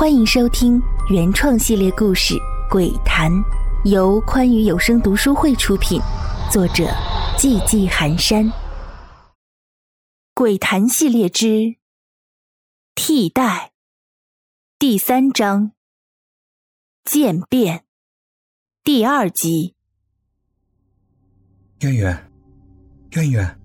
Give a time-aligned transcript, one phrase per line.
[0.00, 0.80] 欢迎收听
[1.10, 2.32] 原创系列故事
[2.70, 3.30] 《鬼谈》，
[3.84, 6.00] 由宽裕有声读书会出品，
[6.50, 6.84] 作者
[7.36, 8.46] 寂寂寒山。
[10.32, 11.76] 《鬼谈》系列之
[12.94, 13.72] 替代
[14.78, 15.72] 第三章
[17.04, 17.84] 渐变
[18.82, 19.74] 第二集。
[21.80, 22.32] 渊渊，
[23.10, 23.60] 渊渊，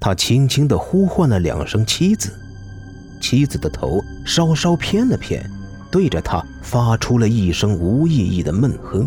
[0.00, 2.47] 他轻轻的呼唤了两声妻子。
[3.28, 5.44] 妻子的头稍稍偏了偏，
[5.90, 9.06] 对着他发出了一声无意义的闷哼。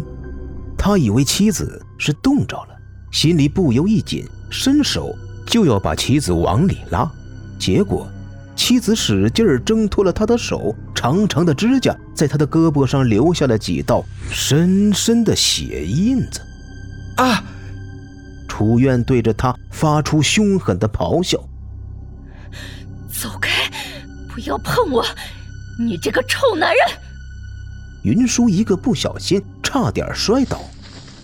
[0.77, 2.77] 他以为妻子是冻着了，
[3.11, 5.11] 心里不由一紧，伸手
[5.47, 7.11] 就要把妻子往里拉。
[7.57, 8.07] 结果，
[8.55, 16.39] 妻子使劲儿挣脱了他的手，长长的指甲在他的胳膊上留下了几道深深的血印子。
[17.15, 17.43] 啊！
[18.47, 21.50] 楚院对着他发出凶狠的咆哮：“走开！”不
[24.45, 25.05] 要碰我，
[25.79, 26.97] 你这个臭男人！
[28.03, 30.61] 云舒一个不小心，差点摔倒。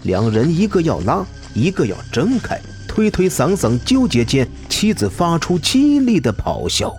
[0.03, 6.95] 两人一个要拉，一个要挣开，推推搡搡，纠结间，妻子发出凄厉的咆哮：“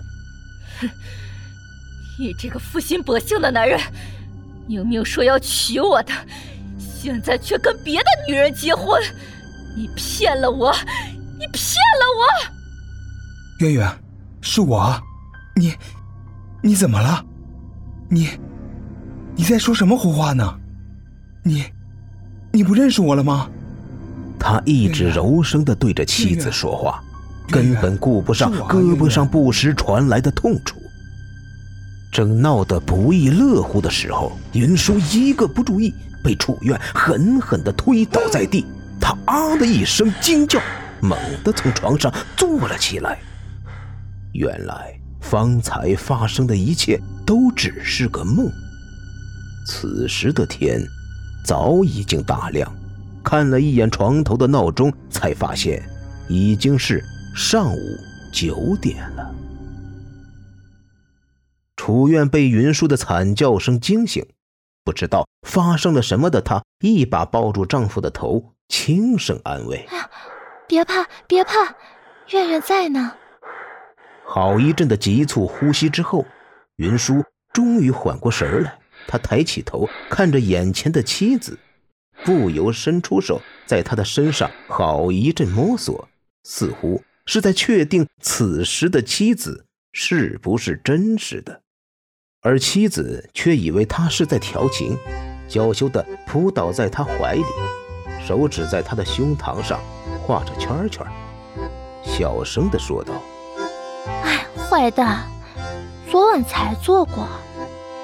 [0.81, 0.89] 哼，
[2.19, 3.79] 你这个负心薄幸的男人，
[4.67, 6.11] 明明说要娶我的，
[6.77, 9.01] 现在却跟别的女人结婚，
[9.77, 10.75] 你骗了我，
[11.39, 12.27] 你骗了我！”
[13.65, 13.99] 渊渊，
[14.41, 15.01] 是我，
[15.55, 15.73] 你。
[16.61, 17.25] 你怎么了？
[18.09, 18.29] 你，
[19.35, 20.59] 你在说什么胡话呢？
[21.43, 21.63] 你，
[22.51, 23.49] 你不认识我了吗？
[24.37, 27.01] 他一直柔声的对着妻子说话，
[27.49, 30.77] 根本顾不上胳膊上不时传来的痛楚。
[32.11, 38.65] 正闹得不亦乐乎的时候，云舒一个不注意，被楚院狠狠的推倒在地。
[38.99, 40.59] 他啊的一声惊叫，
[41.01, 43.17] 猛地从床上坐了起来。
[44.33, 44.93] 原来。
[45.29, 48.51] 方才发生的一切都只是个梦。
[49.67, 50.81] 此时的天
[51.45, 52.75] 早已经大亮，
[53.23, 55.87] 看了一眼床头的闹钟，才发现
[56.27, 57.03] 已经是
[57.35, 57.79] 上午
[58.33, 59.35] 九点了。
[61.75, 64.25] 楚院被云舒的惨叫声惊醒，
[64.83, 69.87] 不知道发生了什么的她，一把抱住丈夫的头，轻声安慰
[70.67, 71.75] ：“别怕，别怕，
[72.29, 73.13] 月月在呢。”
[74.31, 76.23] 好一阵的急促呼吸之后，
[76.75, 78.77] 云舒终于缓过神来。
[79.07, 81.57] 他抬起头，看着眼前的妻子，
[82.23, 86.07] 不由伸出手，在她的身上好一阵摸索，
[86.43, 91.63] 似乎是在确定此时的妻子是不是真实的。
[92.41, 94.95] 而妻子却以为他是在调情，
[95.47, 97.43] 娇羞地扑倒在他怀里，
[98.23, 99.79] 手指在他的胸膛上
[100.21, 101.03] 画着圈圈，
[102.03, 103.19] 小声地说道。
[104.59, 105.25] 坏蛋！
[106.11, 107.27] 昨晚才做过，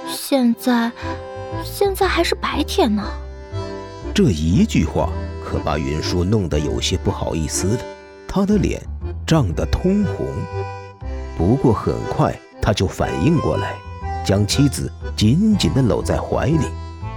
[0.07, 0.91] 现在
[1.63, 3.03] 现在还是白天呢。
[4.13, 5.09] 这一句话
[5.43, 7.79] 可把云舒弄得有些不好意思了，
[8.27, 8.81] 他的脸
[9.27, 10.27] 涨得通红。
[11.37, 13.75] 不过很快他就反应过来，
[14.23, 16.67] 将妻子紧紧地搂在怀里，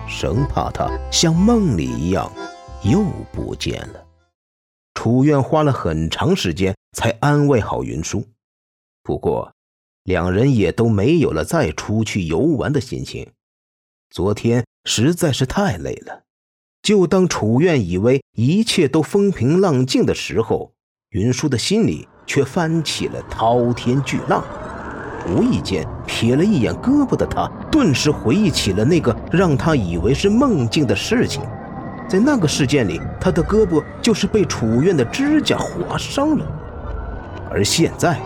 [0.06, 2.30] 生怕她像梦里一样
[2.82, 4.04] 又不见了。
[4.94, 8.24] 楚院花了很长时间才安慰好云舒。
[9.08, 9.54] 不过，
[10.02, 13.26] 两人也都没有了再出去游玩的心情。
[14.10, 16.24] 昨天实在是太累了。
[16.82, 20.72] 就当楚院以为一切都风平浪静的时候，
[21.12, 24.44] 云舒的心里却翻起了滔天巨浪。
[25.26, 31.42] 无意间瞥了一眼胳膊的他，顿时回忆起了那个让他以为是梦境的事情。
[32.06, 36.46] 在那个事件里，他的胳膊就是被楚院的指甲划伤了，
[37.50, 38.20] 而现在。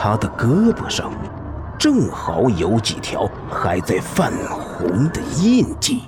[0.00, 1.12] 他的胳膊上
[1.76, 6.02] 正好有几条还在泛红的印记。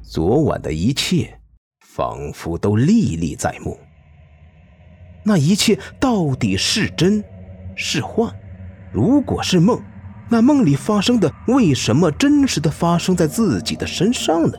[0.00, 1.40] 昨晚的一切
[1.80, 3.76] 仿佛都历历在目。
[5.24, 7.22] 那一切到底是真
[7.74, 8.32] 是幻？
[8.92, 9.82] 如果是梦，
[10.28, 14.56] 那梦里发生的为什么真实的发生在自己的身上呢？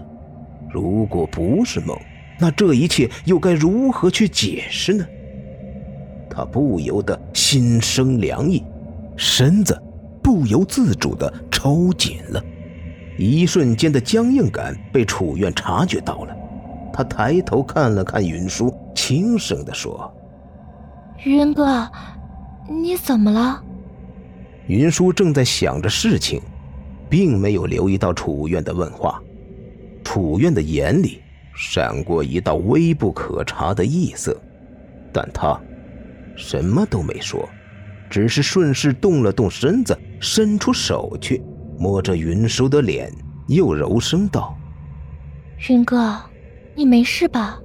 [0.74, 1.98] 如果不是梦，
[2.38, 5.06] 那这一切又该如何去解释呢？
[6.34, 8.64] 他不由得心生凉意，
[9.16, 9.80] 身子
[10.24, 12.44] 不由自主地抽紧了。
[13.18, 16.36] 一瞬间的僵硬感被楚院察觉到了，
[16.92, 20.12] 他抬头看了看云舒，轻声地说
[21.24, 21.88] ：“云哥，
[22.68, 23.64] 你怎么了？”
[24.66, 26.42] 云舒正在想着事情，
[27.08, 29.22] 并没有留意到楚院的问话。
[30.04, 31.22] 楚院的眼里
[31.56, 34.36] 闪过一道微不可察的异色，
[35.12, 35.60] 但他。
[36.36, 37.48] 什么都没说，
[38.10, 41.42] 只是顺势动了动身子，伸出手去
[41.78, 43.12] 摸着云舒的脸，
[43.48, 44.56] 又柔声道
[45.70, 46.20] ：“云哥，
[46.76, 47.60] 你没事吧？”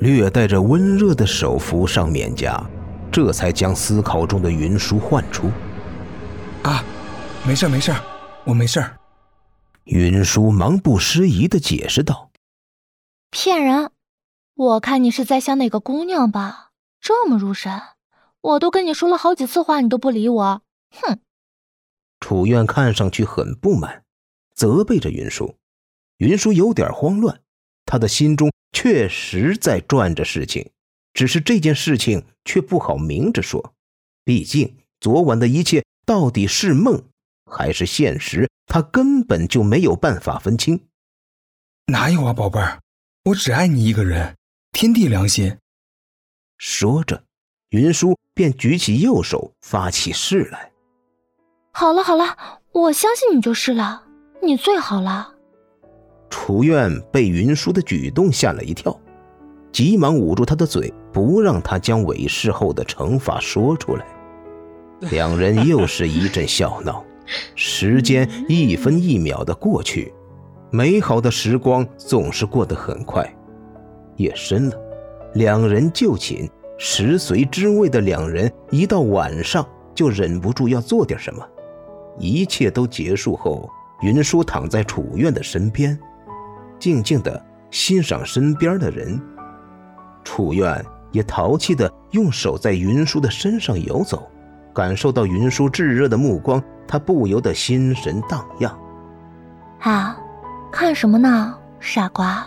[0.00, 2.62] 略带着温热的手扶上面颊，
[3.10, 5.50] 这才将思考中的云舒唤出。
[6.62, 6.84] “啊，
[7.46, 7.94] 没事没事，
[8.44, 8.84] 我没事。”
[9.84, 12.30] 云舒忙不失仪的解释道
[13.30, 13.90] ：“骗人！
[14.56, 16.65] 我看你是在想哪个姑娘吧？
[17.06, 17.80] 这么入神，
[18.40, 20.62] 我都跟你说了好几次话，你都不理我。
[20.90, 21.20] 哼！”
[22.18, 24.02] 楚苑看上去很不满，
[24.56, 25.54] 责备着云舒。
[26.16, 27.42] 云舒有点慌乱，
[27.84, 30.72] 他的心中确实在转着事情，
[31.14, 33.72] 只是这件事情却不好明着说，
[34.24, 37.04] 毕竟昨晚的一切到底是梦。
[37.48, 40.88] 还是现实，他根本就没有办法分清。
[41.86, 42.80] 哪有啊，宝贝儿，
[43.26, 44.36] 我只爱你一个人，
[44.72, 45.56] 天地良心。
[46.58, 47.22] 说着，
[47.70, 50.70] 云舒便举起右手发起誓来。
[51.72, 52.24] 好了好了，
[52.72, 54.02] 我相信你就是了，
[54.42, 55.32] 你最好了。
[56.30, 58.98] 楚苑被云舒的举动吓了一跳，
[59.70, 64.06] 急忙捂住他的嘴，不让他将韦事后的惩罚说出来。
[65.10, 67.04] 两人又是一阵笑闹。
[67.54, 70.14] 时间一分一秒的过去，
[70.70, 73.28] 美好的时光总是过得很快。
[74.16, 74.76] 夜深了，
[75.36, 76.48] 两人就寝，
[76.78, 81.46] 食髓知味的两人一到晚上就忍不住要做点什么。
[82.18, 83.68] 一切都结束后，
[84.00, 85.98] 云舒躺在楚院的身边，
[86.78, 89.20] 静静的欣赏身边的人。
[90.24, 94.26] 楚苑也淘气的用手在云舒的身上游走。
[94.74, 98.74] 感受到云舒炙热的目光，他不由得心神荡漾。
[99.80, 100.18] 啊，
[100.72, 102.46] 看什么呢，傻瓜？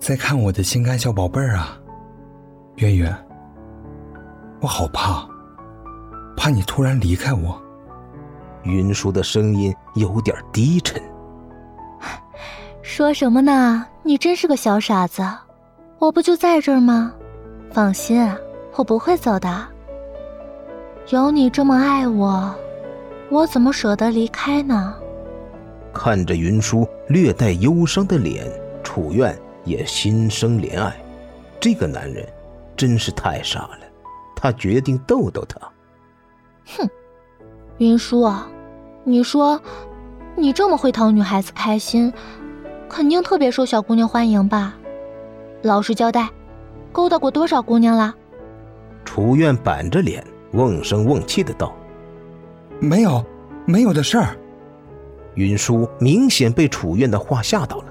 [0.00, 1.78] 在看我的心肝小宝贝儿啊，
[2.76, 3.14] 圆圆。
[4.58, 5.28] 我好怕，
[6.34, 7.60] 怕你突然离开我。
[8.62, 11.00] 云舒的声音有点低沉。
[12.80, 13.86] 说什么呢？
[14.02, 15.22] 你真是个小傻子。
[15.98, 17.12] 我不就在这儿吗？
[17.70, 18.26] 放心，
[18.76, 19.68] 我不会走的。
[21.10, 22.54] 有你这么爱我，
[23.28, 24.94] 我怎么舍得离开呢？
[25.92, 28.50] 看着云舒略带忧伤的脸，
[28.82, 29.38] 楚苑
[29.70, 30.94] 也心生怜爱。
[31.60, 32.26] 这个男人
[32.76, 33.78] 真是太傻了。
[34.34, 35.60] 他决定逗逗他。
[36.76, 36.88] 哼，
[37.78, 38.48] 云舒啊，
[39.04, 39.60] 你说
[40.34, 42.12] 你这么会讨女孩子开心，
[42.88, 44.74] 肯定特别受小姑娘欢迎吧？
[45.62, 46.28] 老实交代，
[46.90, 48.14] 勾搭过多少姑娘了？
[49.04, 50.24] 楚院板着脸。
[50.52, 51.72] 瓮声瓮气的道
[52.80, 53.24] ：“没有，
[53.66, 54.36] 没有的事儿。”
[55.36, 57.89] 云舒明显被楚院的话吓到了。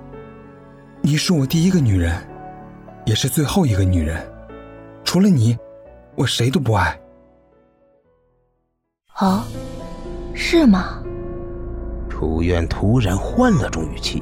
[1.02, 2.16] 你是我第一个女人，
[3.06, 4.22] 也是最后一个女人，
[5.04, 5.58] 除了你，
[6.16, 7.00] 我谁都不爱。
[9.20, 9.44] 哦，
[10.34, 11.02] 是吗？
[12.10, 14.22] 楚苑突然换了种语气，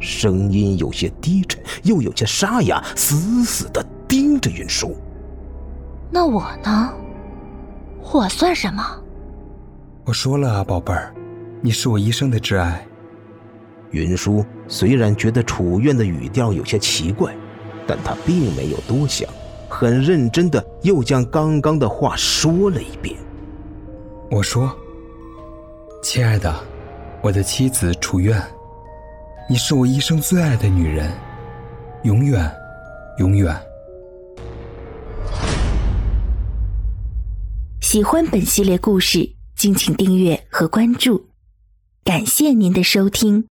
[0.00, 4.96] 声音有些低沉，又有些沙哑，死死的盯着云舒。
[6.10, 6.92] 那我呢？
[8.12, 8.82] 我算什么？
[10.04, 11.14] 我说了啊，宝贝儿，
[11.60, 12.84] 你是我一生的挚爱。
[13.92, 17.34] 云舒虽然觉得楚院的语调有些奇怪，
[17.88, 19.28] 但他并没有多想，
[19.68, 23.16] 很认真的又将刚刚的话说了一遍。
[24.30, 24.72] 我说
[26.04, 26.54] ：“亲爱的，
[27.20, 28.40] 我的妻子楚院，
[29.48, 31.10] 你是我一生最爱的女人，
[32.04, 32.48] 永远，
[33.18, 33.52] 永远。”
[37.82, 41.26] 喜欢本系列故事，敬请订阅和关注，
[42.04, 43.49] 感谢您的收听。